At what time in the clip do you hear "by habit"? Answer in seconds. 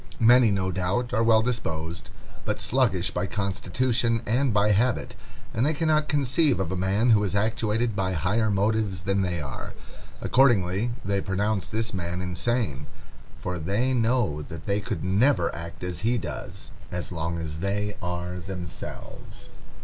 4.51-5.13